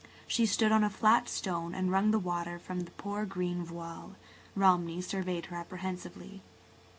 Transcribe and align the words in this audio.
She 0.25 0.47
stood 0.47 0.71
on 0.71 0.83
a 0.83 0.89
flat 0.89 1.29
stone 1.29 1.75
and 1.75 1.91
wrung 1.91 2.09
the 2.09 2.17
water 2.17 2.57
from 2.57 2.79
the 2.85 2.89
poor 2.93 3.23
green 3.23 3.63
voile. 3.63 4.15
Romney 4.55 4.99
surveyed 4.99 5.45
her 5.45 5.55
apprehensively. 5.57 6.41